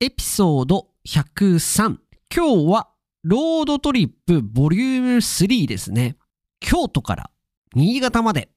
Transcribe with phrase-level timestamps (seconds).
[0.00, 1.98] エピソード103。
[2.32, 2.88] 今日は
[3.24, 6.14] ロードトリップボリューム3ですね。
[6.60, 7.30] 京都から
[7.74, 8.48] 新潟まで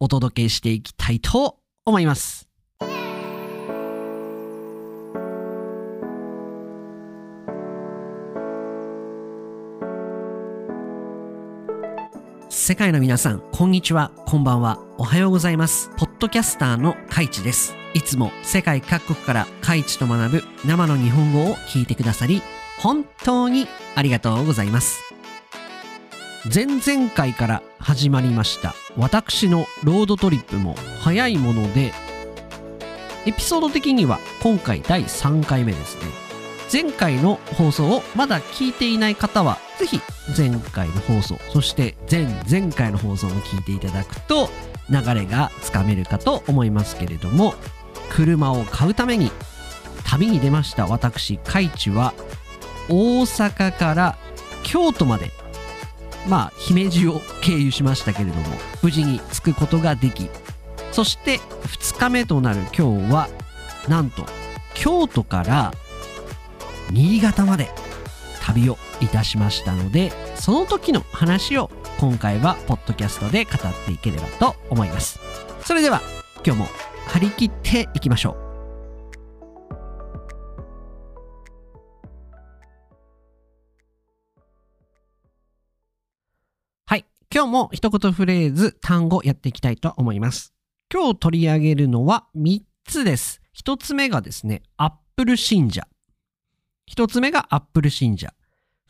[0.00, 2.48] お届けしていきたいと思います。
[12.48, 15.90] 世界の皆さん、こんにちは、こんばんは、おはようございます。
[15.96, 17.77] ポッドキャスターのカイチです。
[17.94, 22.42] いつも世界各国からカイチと学ぶ生の日本語を聞いてくださり、
[22.78, 25.08] 本当にありがとうございます。
[26.44, 31.92] 前々回から始まりました私のロードトリップも早いもので
[33.26, 36.02] エピソード的には今回第3回目ですね
[36.72, 40.00] 前回の放送をまだ聞いていない方はぜひ
[40.36, 44.48] 前回の放送そして前々回の放送も聞いていただくと
[44.90, 47.54] 流れがつかめるかと思いますけれども
[48.10, 49.30] 車を買うために
[50.04, 52.14] 旅に出ました私カイチは
[52.88, 54.18] 大阪から
[54.62, 55.30] 京都まで
[56.28, 58.46] まあ姫路を経由しましたけれども
[58.82, 60.28] 無事に着くことができ
[60.92, 63.28] そして2日目となる今日は
[63.88, 64.24] なんと
[64.74, 65.72] 京都から
[66.90, 67.70] 新潟まで
[68.40, 75.18] 旅をいたしましたのでその時の話を今回はポッドキャストで語っていければと思います。
[75.64, 76.00] それでは
[76.44, 76.68] 今日も
[77.08, 78.34] 張り切っていきましょう。
[86.84, 87.06] はい。
[87.34, 90.52] 今日も一言フレーズ単語やっていきたいと思います。
[90.92, 93.40] 今日取り上げるのは3つです。
[93.56, 95.88] 1つ目がですねアップル信者。
[96.94, 98.34] 1つ目がアップル信者。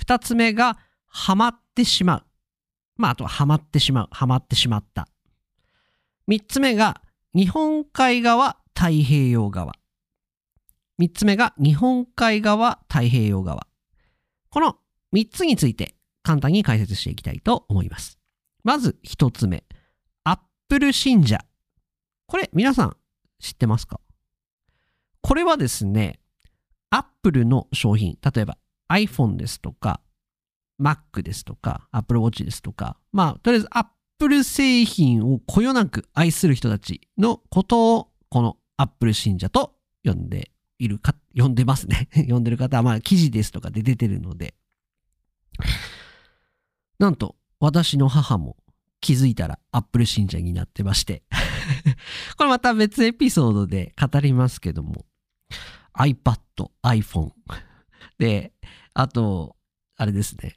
[0.05, 2.25] 2つ目がハマってしまう。
[2.97, 4.09] まああとはハマってしまう。
[4.11, 5.07] ハマってしまった。
[6.29, 7.01] 3つ目が
[7.39, 9.75] 日本海側太平洋側。
[11.01, 13.69] 3つ目が日本海側太平洋側。
[14.51, 14.79] この
[15.15, 18.19] 3つについて簡単に解説していきたいと思います。
[18.65, 19.63] まず1つ目
[20.25, 21.39] アップル信者。
[22.27, 22.97] これ皆さん
[23.39, 24.01] 知ってますか？
[25.23, 26.19] これはですね
[26.91, 28.19] アップルの商品。
[28.21, 28.59] 例えば
[28.89, 30.01] iPhone ですとか
[30.83, 32.97] Mac ですとか Apple Watch ですとか。
[33.13, 39.75] まあとりあえず Apple プル製品をこよなく愛する人たちのことをこの Apple 信者と
[40.05, 42.09] 呼んでいるか呼んでますね。
[42.29, 44.55] 呼んでる方はまあ記事ですとかで出てるので。
[46.99, 48.57] なんと私の母も
[49.01, 51.23] 気づいたら Apple 信者になってまして。
[52.37, 55.07] これまた別エピソードで語りますけども。
[55.99, 56.39] iPad、
[56.83, 57.33] iPhone
[58.19, 58.53] で、
[58.95, 59.57] あと、
[59.97, 60.57] あれですね。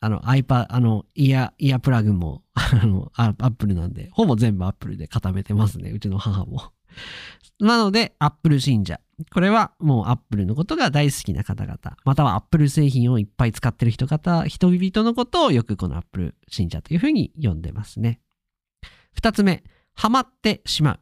[0.00, 5.90] あの iPad、あの、イヤ、イヤプラグも、 あの、アップルなんで、ほぼ全部アップルで固めてますね。
[5.90, 6.72] うちの母も。
[7.60, 9.00] なので、アップル信者。
[9.32, 18.20] これはもうアップルのことが大好きな方々、またはアップル製品をいっぱい使ってる人方、人々のことをよくこのアップル信者というふうに呼んでますね。
[19.12, 19.64] 二つ目、
[19.94, 21.00] ハマってしまう。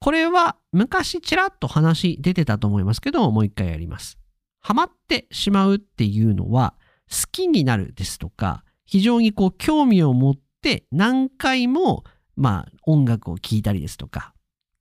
[0.00, 4.18] これは昔ちらっと話出てたと思いますけどもう一回やります。
[4.60, 6.74] ハマってしまうっていうのは
[7.10, 12.04] 好きになるですとか非常にこう興味を持って何回も
[12.36, 14.34] まあ音楽を聴いたりですとか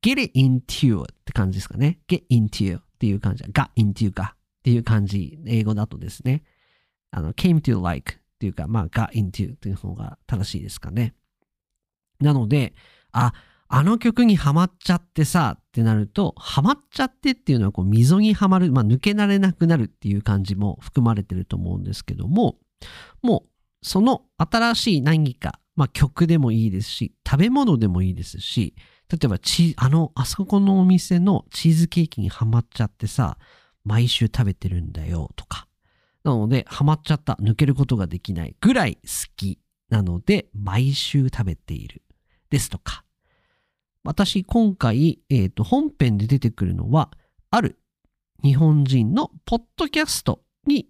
[0.04, 2.00] get into って感じですかね。
[2.08, 3.44] get into っていう感じ。
[3.46, 5.40] got into かっていう感じ。
[5.46, 6.44] 英語だとですね。
[7.10, 11.16] あの came to like っていうかまあ got into っていう方が正しいですかね。
[12.20, 12.74] なので、
[13.12, 13.34] あ、
[13.76, 22.58] あの曲にハマっちゃってさってなると、ハマっちゃってっていうのはこう溝にはまる、まあ抜けられなくなるっていう感じも含まれてると思うんですけども、
[23.24, 23.50] もう
[23.82, 28.76] その新しい何か、まあ曲でもいいですし、食べ物でもいいですし、
[29.12, 33.40] 例えばチあの、あそこのお店のチーズケーキにハマっちゃってさ、
[33.84, 35.68] 毎週食べてるんだよとか。
[36.24, 39.02] なので、ハマっちゃった、抜けることができないぐらい好
[39.36, 39.58] き
[39.90, 42.04] なので、毎週食べている。
[42.52, 43.03] ですとか。
[44.04, 47.10] 私、今回、えっ、と、本編で出てくるのは、
[47.50, 47.80] ある
[48.44, 50.90] 日本人のポッドキャストに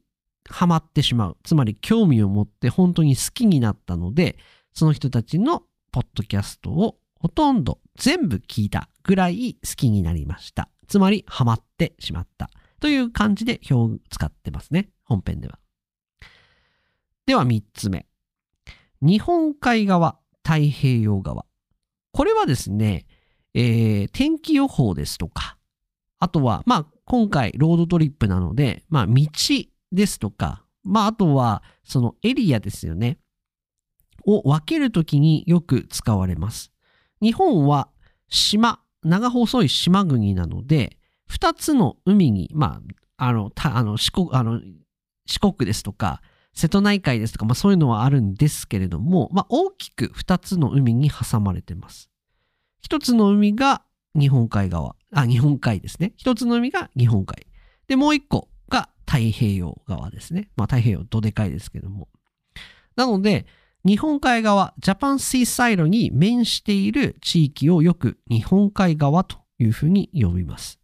[0.50, 1.38] ハマってしまう。
[1.44, 4.38] つまり、興味を持って本当に好きになったので、
[4.74, 10.70] その人たちのポッドキャストをほとんど全部聞いたぐらい好きになりました。
[10.88, 12.50] つまり、ハマってしまった。
[12.80, 14.90] という感じで表を使ってますね。
[15.04, 15.60] 本編では。
[17.28, 18.08] では、3つ目。
[19.02, 21.46] 日本海側、太平洋側。
[22.12, 23.06] これはですね、
[23.54, 25.58] えー天気予報ですとか、
[26.20, 29.28] あとは、まあ、今回、ロードトリップなので、まあ、道
[29.92, 33.18] ですとか、まあ、あとは、そのエリアですよね。
[34.26, 36.72] を分けるときによく使われます。
[37.22, 37.90] 日本は
[38.30, 40.98] 島、長細い島国なので、
[41.30, 42.82] 2つの海に、ま
[43.18, 44.62] あ、あの、たあの四国、あの、
[45.26, 46.22] 四国ですとか、
[46.54, 52.10] 瀬戸内海ですとか、まあそういうのはあるんですけれども、まあ大きく2つの海に挟まれてます。
[52.88, 53.84] 1つの海が
[54.16, 56.14] 日本海側、あ、日本海ですね。
[56.20, 57.48] 1つの海が日本海。
[57.88, 60.50] で、もう1個が太平洋側ですね。
[60.56, 62.10] まあ太平洋どでかいですけども。
[62.96, 63.46] なので、
[63.86, 70.80] 日本海側、ジャパンシーサイドに面している地域をよく日本海側というふうに呼びます。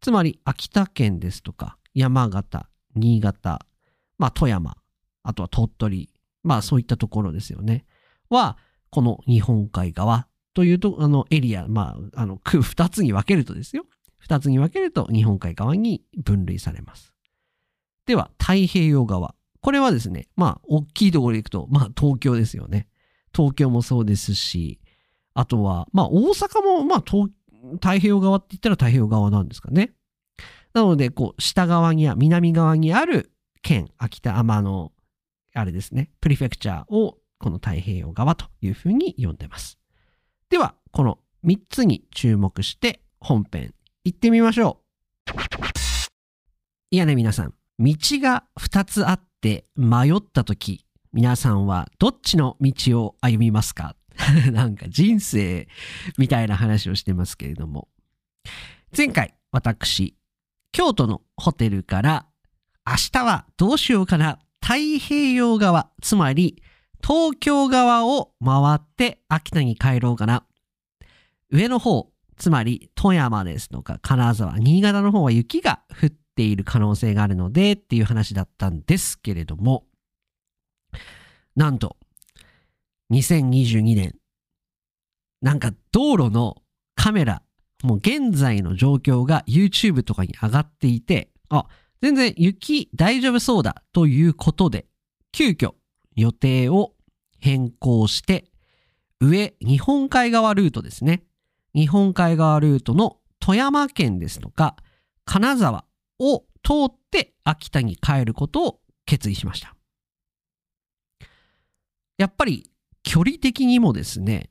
[0.00, 3.60] つまり、秋田県ですとか、山形、新潟、
[4.18, 4.76] まあ富山、
[5.22, 6.10] あとは鳥取、
[6.42, 7.84] まあそういったところですよね。
[8.30, 8.56] は、
[8.90, 13.86] この日本海側というと、あのエリア、まあ、あの、区 二つに分けるとですよ。
[14.18, 17.14] 二つに分けると日本海側に分類されます。
[18.06, 19.34] では、太平洋側。
[19.60, 22.88] これはですね、まあ、大きいところでいくと、まあ、東京ですよね。
[23.34, 24.80] 東京もそうですし、
[25.34, 29.94] あとは、まあ、大阪も、まあ、太平洋側って言ったら太平洋側なんですかね。
[30.72, 33.32] なので、こう、下側には、南側にある
[33.62, 34.92] 県、秋田、天の、
[35.54, 39.79] あれですね、プリフェクチャーを、この太平洋側というふうに呼んでます。
[40.50, 43.72] では、この3つに注目して本編
[44.04, 44.80] 行ってみましょ
[45.30, 45.34] う。
[46.90, 47.54] いやね、皆さん。
[47.78, 53.94] 道が2つあって迷った時、皆さんはどっちの道を歩みますか？
[54.52, 55.68] なんか人生
[56.18, 57.88] みたいな話をしてますけれども。
[58.96, 60.16] 前回、私、
[60.72, 62.26] 京都のホテルから
[62.84, 66.60] 明日はどうしようかな太平洋側、つまり
[67.02, 70.44] 東京側を回って秋田に帰ろうかな。
[71.50, 79.84] 上の方、つまり富山ですとか金沢、新潟の方は雪が降っている可能性があるのでっていう話だったんですけれども、
[81.56, 81.96] なんと、
[83.12, 84.14] 2022年、
[85.42, 86.62] なんか道路の
[86.94, 87.42] カメラ、
[87.82, 91.66] もう現在の状況が YouTube とかに上がっていて、あ、
[92.00, 94.86] 全然雪大丈夫そうだということで、
[95.32, 95.74] 急遽
[96.16, 96.94] 予定を
[97.38, 98.50] 変更して、
[99.20, 101.22] 上、日本海側ルートですね。
[101.74, 104.76] 日本海側ルートの富山県ですとか、
[105.24, 105.84] 金沢
[106.18, 109.74] を通って秋田に帰ることを決意しました。
[112.18, 112.70] やっぱり
[113.02, 114.50] 距離的にもですね、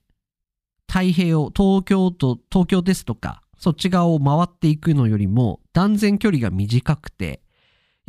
[0.87, 7.41] 太平洋、東京と、東京ですとか、そっち側を回っていくのよりも断然距離が短くて、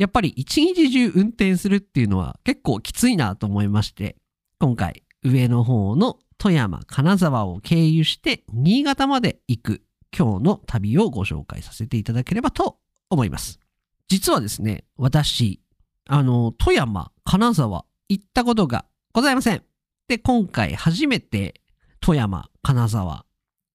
[0.01, 4.15] やっぱり一日中運転するっていうのは結構きついなと思いまして、
[4.59, 12.79] 今回上の方の富山、金沢を経由して新潟まで行く今日の旅をご紹介させていただければと
[13.11, 13.59] 思います。
[14.07, 15.61] 実はですね、私、
[16.07, 19.61] あの、富山、金沢行ったことがございません。
[20.07, 21.61] で、今回初めて
[21.99, 23.27] 富山、金沢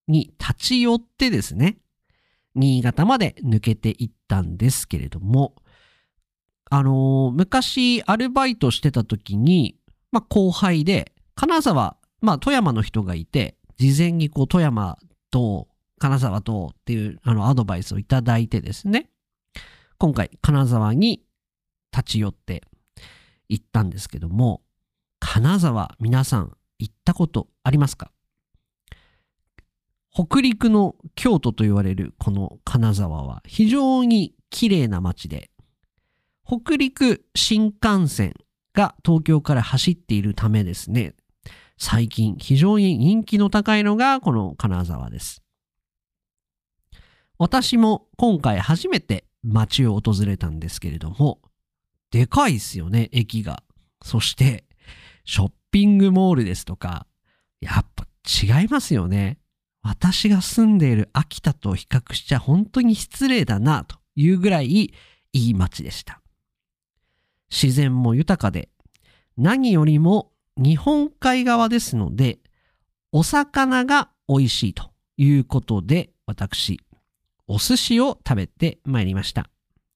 [0.08, 1.78] に立ち寄ってですね、
[2.56, 5.54] 新潟まで抜けていったんですけれども、
[6.68, 9.76] あのー、昔アルバイトしてた時に、
[10.10, 14.98] まあ、後輩で、金沢、まあ、富山の人がいて、事前にこう、富山
[15.30, 15.68] と
[15.98, 19.10] 金沢とっていう、あの、アドバイスをいただいてですね、
[19.98, 21.22] 今回、金沢に
[21.92, 22.62] 立ち寄って
[23.48, 24.62] 行ったんですけども、
[25.20, 28.10] 金沢、皆さん行ったことありますか？
[30.10, 35.50] 北陸の京都と言われるこの金沢は非常に綺麗な街で、
[36.48, 38.34] 北陸新幹線
[38.72, 41.14] が東京から走っているためですね、
[41.76, 45.42] 最近非常に人気の高いのがこの金沢です。
[47.36, 51.40] 私も今回初めて街を訪れたんですけれども、
[52.12, 53.64] でかいっすよね、駅が。
[54.04, 54.64] そして、
[55.24, 57.08] ショッピングモールですとか、
[57.60, 59.40] やっぱ違いますよね。
[59.82, 64.92] 私が住んでいる秋田と比較しちゃ本当に失礼だなというぐらいい
[65.32, 66.22] い街でした。
[67.50, 68.70] 自然も豊かで、
[69.36, 72.38] 何よりも日本海側ですので、
[73.12, 76.80] お魚が美味しいということで、私、
[77.46, 79.48] お寿司を食べてまいりました。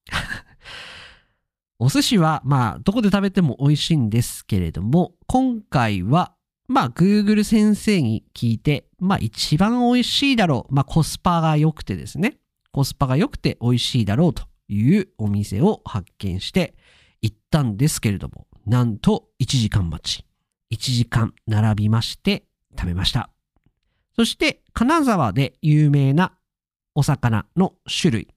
[1.79, 6.35] お寿司は、まあ、どこで食べても美味しいんですけれども、今回は、
[6.69, 10.75] まあ、Google 先生に聞いて、まあ、一番美味しいだろう。
[10.75, 12.39] まあ、コスパが良くてですね。
[12.71, 16.75] コスパが良くて美味しいだろうというお店を発見して、
[17.51, 20.25] ったんですけれども、なんと1時間待ち。
[20.73, 22.45] 1時間並びまして
[22.79, 23.29] 食べました。
[24.15, 26.33] そして金沢で有名な
[26.95, 28.29] お魚の種類。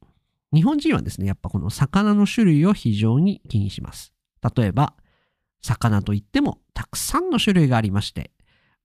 [0.51, 4.13] 日本人はですね、やっぱこの魚の種類を非常に気にします。
[4.55, 4.95] 例えば、
[5.61, 8.31] 魚といってもたくさんの種類がありまして、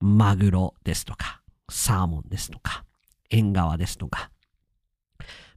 [0.01, 2.85] マグロですとか、サーモンですとか、
[3.31, 4.31] 縁側ですとか、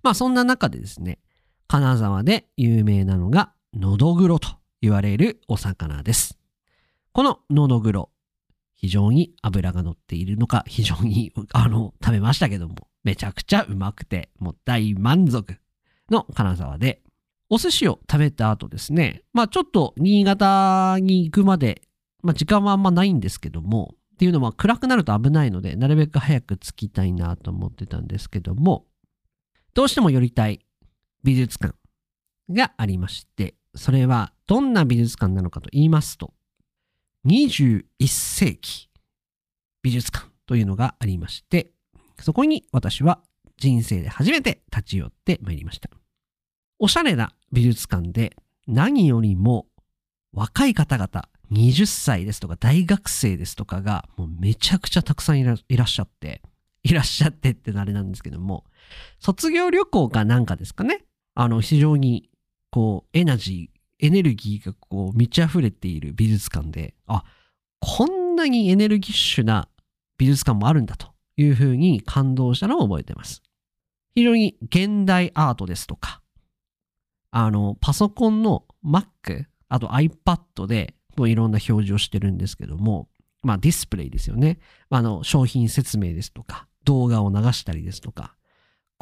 [0.01, 1.19] まあそんな中でですね、
[1.67, 6.39] 金沢で有名なのが、のどぐろと言われるお魚です。
[7.13, 8.09] こののどぐろ、
[8.73, 15.57] 非常に脂が乗っているのか、非常に、あの、食べましたけども、めちゃくちゃうまくて、もう大満足
[16.09, 17.03] の金沢で、
[17.49, 21.83] お寿司を食べた後ですね、まあちょっと新潟に行くまで、
[22.23, 28.85] まあ時間はあんまないんですけども、っていうのは暗くなると危ないので、なるべく早く着きたいなと思ってたんですけども、
[29.73, 30.59] どうしても寄りたい
[31.23, 31.75] 美術館
[32.49, 36.33] がありまして、それはどんな美術館なのかと言いますと、
[37.27, 38.89] 21世紀
[39.83, 41.71] 美術館というのがありまして、
[42.19, 43.21] そこに私は
[43.57, 45.89] 人生で初めて立ち寄ってまいりました。
[46.79, 48.35] おしゃれな美術館で
[48.67, 49.67] 何よりも
[50.33, 56.41] 若い方々、20歳ですとか大学生ですとかがもうめちゃくちゃたくさんいらっしゃって、
[56.83, 58.65] いらっしゃってってあれなんですけども、
[59.19, 61.05] 卒業旅行かなんかですかね。
[61.35, 62.30] あの、非常に
[62.71, 67.23] こう、エナジー、エネルギーがこう満ち溢れている美術館で、あ、
[67.79, 69.67] こんなにエネルギッシュな
[70.17, 73.43] 美術館もあるんだというふうに感動したのを覚えてます。
[74.15, 76.21] 非常に現代アートですとか、
[77.31, 83.07] あの、パソコンの Mac、あと iPad でもういろんな表示をしてるんですけども、
[83.43, 84.59] まあディスプレイですよね。
[84.89, 88.35] あの、商品説明ですとか、動画を流したりですとか、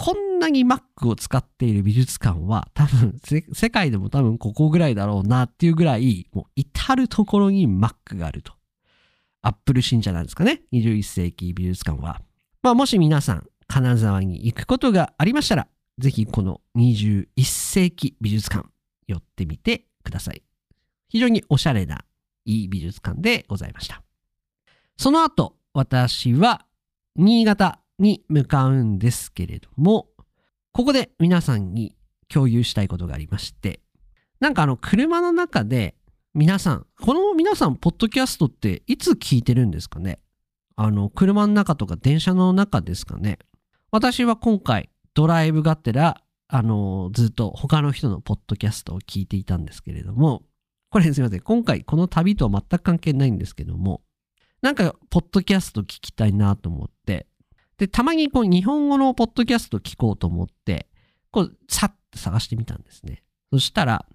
[0.01, 8.53] こんなに Mac を使っている美術館は多分世界でも多分ここぐらいだろうなっていうぐらいもう至るところに Mac があると。
[9.41, 10.61] Apple 信者なんですかね。
[10.71, 12.21] 21世紀美術館は。
[12.63, 18.69] まあもし皆さん金沢に行くことがありましたら、ぜひこの21世紀美術館
[19.05, 20.41] 寄ってみてください。
[21.09, 22.05] 非常におしゃれな
[22.45, 24.01] いい美術館でございました。
[24.97, 26.65] その後、私は
[27.17, 30.07] 新潟に向かうんですけれども、
[30.71, 31.95] ここで皆さんに
[32.27, 33.81] 共有したいことがありまして、
[34.39, 35.95] なんかあの車の中で
[36.33, 40.19] 皆さん、この皆さん、ポッドキャストっていつ聞いてるんですかね？
[40.75, 43.39] あの、車の中とか電車の中ですかね？
[43.91, 50.43] 私は今回ドライブがてら、あの、ずっと他の人のポッドキャストを聞いていたんですけれども、
[50.91, 51.41] これすいません。
[51.41, 54.01] 今回この旅とは全く関係ないんですけども、
[54.61, 57.27] なんか、ポッドキャスト聞きたいなと思って、
[57.79, 60.87] で、たまにこう日本語のポッドキャスト聞こうと思って、
[61.31, 63.23] こう、さっと探してみたんですね。
[63.51, 64.05] そしたら、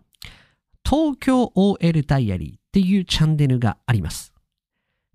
[0.89, 4.35] 東京 OL ダイアリーっていうチャンネルがあります。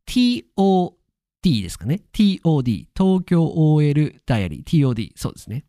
[0.07, 0.91] TOD
[1.43, 2.01] ですかね。
[2.11, 4.63] TOD、東京 OL ダイアリー。
[4.63, 5.65] TOD、そうですね。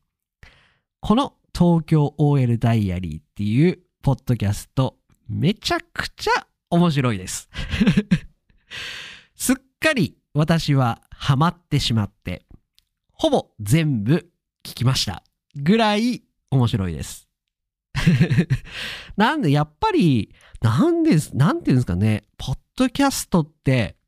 [1.01, 4.97] この東京 OL ダイアリーっていうポッドキャスト、
[5.29, 7.51] めちゃくちゃ面白いです。
[9.37, 12.47] すっかり私はハマってしまって、
[13.21, 14.31] ほぼ全部
[14.65, 15.23] 聞きました。
[15.55, 17.29] ぐらい面白いです。
[19.19, 23.99] なんで、やっぱり、なんです、なんていうんですかね、ポッドキャストって、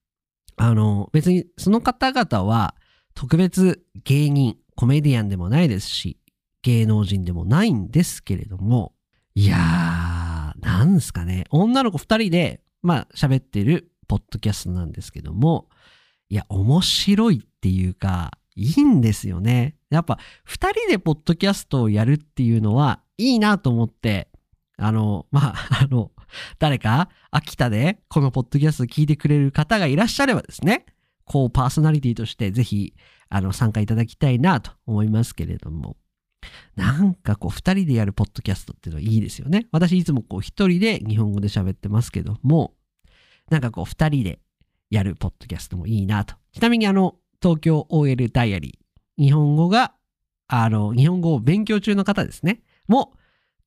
[0.56, 2.74] あの、別にその方々は
[3.12, 6.18] 特別芸人、コメディアンでもないですし、
[6.62, 8.94] 芸能人でもないんですけれども、
[9.34, 15.68] いやー、なんですかね、女の子二人で、まあ、喋ってるポッドキャストなんですけども、
[16.30, 19.76] いや、面白いっていうか、いいんですよね。
[19.90, 24.28] やっぱ、二人でポッドキャストをやるっていうのは、いいなと思って、
[24.76, 25.54] あの、まあ、
[25.84, 26.10] あの、
[26.58, 30.86] 誰か、秋田でこのポッドキャスト聞いてくれる方がいらっしゃればですね、
[31.24, 32.94] こう、パーソナリティとしてぜひ、
[33.28, 35.96] あの、参加いただきたいなと思いますけれども、
[36.74, 39.68] なんかこう、二人でやるポッドキャストっていうのはいいですよね。
[39.72, 42.74] 私いつもこう、一人で日本語で喋ってますけども、
[43.50, 44.40] なんかこう、二人で
[44.90, 46.34] やるポッドキャストもいいなと。
[46.52, 49.22] ちなみにあの、東京 OL ダイアリー。
[49.22, 49.94] 日本語が、
[50.48, 52.62] あの、日本語を勉強中の方ですね。
[52.86, 53.14] も、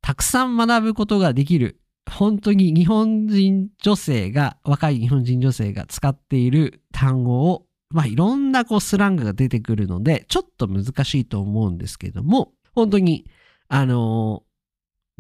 [0.01, 1.81] たくさん学ぶことができる。
[2.09, 13.25] 本当に日本人女性が、若い日本人女性が使っている単語を、まあ、いろんなこうスラングが出てくるので、ちょっと難しいと思うんですけども、本当に、
[13.67, 14.43] あの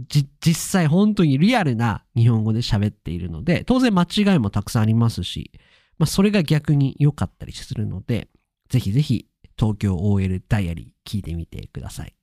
[0.01, 5.51] ー、実際本当にリアルな日本語で喋っているので、当然間違いもたくさんありますし、
[5.97, 8.27] まあ、それが逆に良かったりするので、
[8.69, 12.15] ぜひぜひ東京 OL ダイアリー聞いてみてください。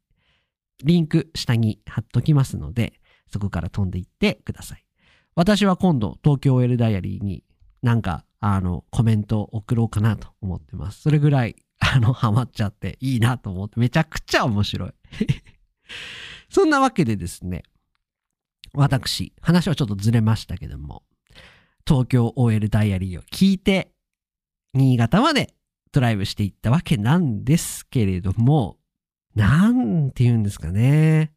[0.84, 2.94] リンク下に貼っときますので、
[3.30, 4.84] そこから飛んでいってください。
[5.34, 7.44] 私は今度東京 OL ダイアリーに
[7.82, 11.02] なんかあのコメントを送ろうかなと思ってます。
[11.02, 14.90] それぐらいあのハマっちゃっていいなと思ってめちゃくちゃ面白い。
[16.50, 17.62] そんなわけでですね、
[18.74, 21.02] 私、話はちょっとずれましたけども、
[21.86, 23.92] 東京 OL ダイアリーを聞いて、
[24.74, 25.54] 新潟まで
[25.92, 28.78] ドライブしていったわけなんですけれども、
[29.34, 31.32] なんて言うんですかね。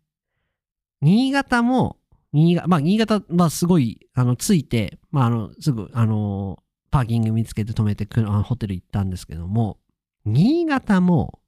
[1.01, 1.97] 新潟も、
[2.33, 9.77] 新潟、まあ、新潟、ま、すごい、あの、着いて、まあ、あの、すぐ、あの、パーキング見つけて止めてくる、ホテル行ったんですけども、
[10.25, 11.39] 新潟も、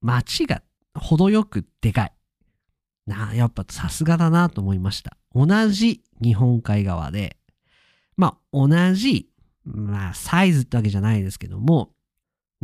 [0.00, 0.62] 街が
[0.94, 2.12] 程よくでかい。
[3.06, 5.16] なあ、やっぱさすがだなと思いました。
[5.34, 7.38] 同じ日本海側で、
[8.16, 9.30] まあ、同じ、
[9.64, 11.93] まあ、サイズってわけじゃないですけども、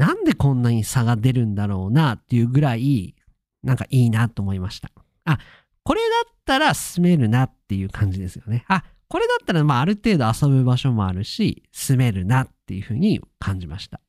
[0.01, 3.15] なんでこんなに差が出るんだろうなっていうぐらい、
[3.63, 4.91] なんかいいなと思いました。
[5.27, 5.39] あ、
[5.83, 8.65] これだったら住めるなっていう感じですよね。
[8.69, 14.01] あ、これだったらまあある程度遊ぶ場所もあるし、住めるなっていうふうに感じました。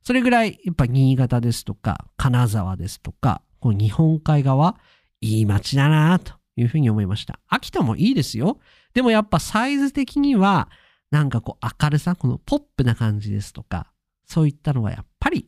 [0.00, 4.78] それぐらい、やっぱ新潟ですとか、金沢ですとか、この日本海側、
[5.20, 7.40] いい街だなというふうに思いました。
[7.48, 8.60] 秋田もいいですよ。
[8.94, 10.68] でもやっぱサイズ的には、
[11.10, 13.90] なんかこう明るさ、このポップな感じですとか、
[14.26, 15.46] そういったのがやっぱり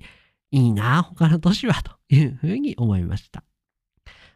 [0.51, 3.45] いいな、他の都市はというふうに思いました。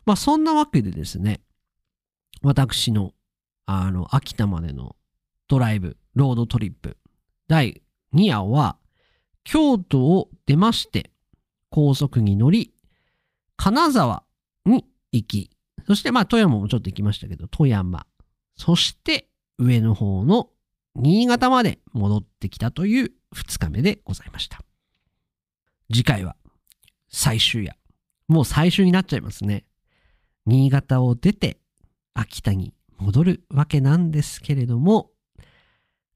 [0.04, 1.40] まあそんなわけでですね、
[2.42, 3.12] 私の
[3.66, 4.96] あの秋田までの
[5.48, 6.98] ドライブ、ロードトリップ、
[7.48, 7.82] 第
[8.14, 8.76] 2夜は
[9.44, 11.10] 京都を出まして、
[11.70, 12.74] 高速に乗り、
[13.56, 14.24] 金沢
[14.66, 15.50] に行き、
[15.86, 18.06] そしてまあ富山もちょっと行きましたけど、富山、
[18.56, 20.50] そして上の方の
[20.96, 24.60] 新潟まで戻ってきたという2日目でございました。
[25.90, 26.36] 次回は
[27.08, 27.74] 最終夜。
[28.28, 29.64] もう最終になっちゃいますね。
[30.46, 31.58] 新潟を出て
[32.14, 35.10] 秋田に戻るわけなんですけれども、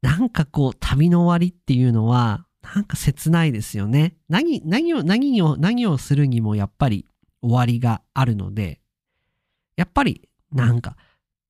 [0.02, 4.16] なんかこう旅の終わりっていうのはなんか切ないですよね。
[4.28, 7.06] 何、何を、何を、何をするにもやっぱり
[7.42, 8.80] 終わりがあるので、
[9.76, 10.96] やっぱりなんか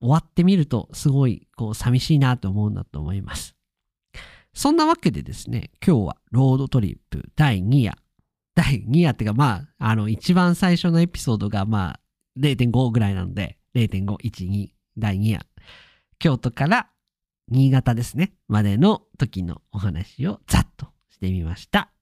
[0.01, 3.56] 終わってみるとすごいこう寂しいなと思うんだと思います。
[4.57, 7.95] そんなわけでですね、今日はロードトリップ第2夜。
[8.55, 12.01] 第2夜っていうかまあ、あの一番最初のエピソードがまあ
[12.41, 15.47] 0.5ぐらいなので、0.5、1、2、第2夜。
[16.19, 16.89] 京都から
[17.49, 21.93] 新潟ですね、までの時のお話をざっとしてみました。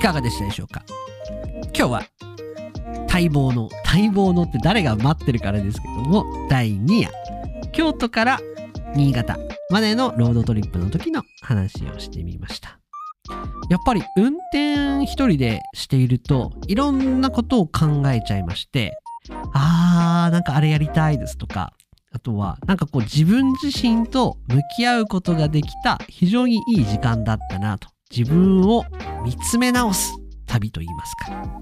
[0.00, 0.82] いかがでしたでしょうか？
[1.76, 2.02] 今日は
[3.12, 7.10] 待望の待望のって誰が待ってるからですけども第2夜
[7.72, 8.40] 京都から
[8.96, 9.36] 新潟
[9.68, 12.78] までのロードトリップの時の話をしてみました。
[13.68, 18.96] やっぱり運転一人でしているといろんなことを考えちゃいまして
[19.52, 21.74] あーなんかあれやりたいですとか
[22.10, 28.84] あとはなんかこう自分自身と向き合うことができた非常にいい時間だったなと自分を
[29.24, 30.12] 見つめ直す
[30.46, 31.60] 旅といいますか。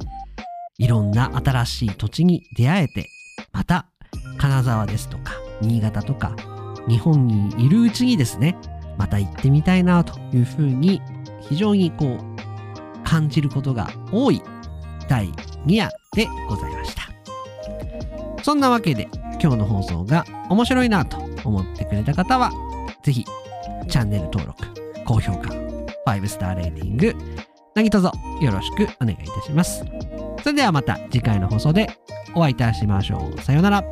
[0.79, 3.09] いろんな新しい土地に出会えて
[3.53, 3.87] また
[4.39, 6.37] 金沢ですとか新潟とか
[6.89, 8.57] 日本にいるうちにですね
[8.97, 11.03] また行ってみたいなというふうに
[11.41, 14.41] 非常にこう感じることが多い
[15.09, 15.29] 第
[15.67, 17.03] 2夜でございました。
[18.43, 19.09] そんなわけで
[19.43, 22.51] 今日の放送が面白いなと思ってくれた方は
[23.03, 23.25] ぜひ
[23.89, 24.65] チャンネル登録
[25.05, 25.68] 高評価
[26.17, 27.15] 5スターレーティング
[27.75, 29.85] 何卒よろしくお願いいたします。
[30.43, 31.89] それではまた次回の放送で
[32.35, 33.41] お会いいたしましょう。
[33.41, 33.85] さようなら。